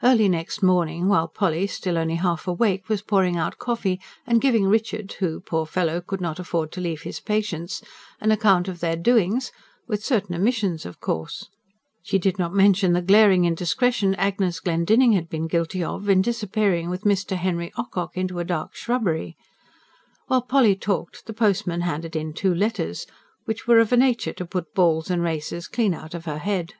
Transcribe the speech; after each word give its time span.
Early 0.00 0.28
next 0.28 0.62
morning 0.62 1.08
while 1.08 1.26
Polly, 1.26 1.66
still 1.66 1.98
only 1.98 2.14
half 2.14 2.46
awake, 2.46 2.88
was 2.88 3.02
pouring 3.02 3.36
out 3.36 3.58
coffee 3.58 4.00
and 4.24 4.40
giving 4.40 4.68
Richard 4.68 5.14
who, 5.14 5.40
poor 5.40 5.66
fellow, 5.66 6.00
could 6.00 6.20
not 6.20 6.38
afford 6.38 6.70
to 6.70 6.80
leave 6.80 7.02
his 7.02 7.18
patients, 7.18 7.82
an 8.20 8.30
account 8.30 8.68
of 8.68 8.78
their 8.78 8.94
doings 8.94 9.50
with 9.88 10.04
certain 10.04 10.36
omissions, 10.36 10.86
of 10.86 11.00
course: 11.00 11.48
she 12.00 12.16
did 12.16 12.38
not 12.38 12.54
mention 12.54 12.92
the 12.92 13.02
glaring 13.02 13.44
indiscretion 13.44 14.14
Agnes 14.14 14.60
Glendinning 14.60 15.14
had 15.14 15.28
been 15.28 15.48
guilty 15.48 15.82
of, 15.82 16.08
in 16.08 16.22
disappearing 16.22 16.88
with 16.88 17.02
Mr. 17.02 17.34
Henry 17.36 17.72
Ocock 17.76 18.12
into 18.16 18.38
a 18.38 18.44
dark 18.44 18.72
shrubbery 18.76 19.36
while 20.28 20.42
Polly 20.42 20.76
talked, 20.76 21.26
the 21.26 21.32
postman 21.32 21.80
handed 21.80 22.14
in 22.14 22.32
two 22.32 22.54
letters, 22.54 23.04
which 23.46 23.66
were 23.66 23.80
of 23.80 23.90
a 23.92 23.96
nature 23.96 24.32
to 24.34 24.46
put 24.46 24.74
balls 24.74 25.10
and 25.10 25.24
races 25.24 25.66
clean 25.66 25.92
out 25.92 26.14
of 26.14 26.24
her 26.24 26.38
head. 26.38 26.74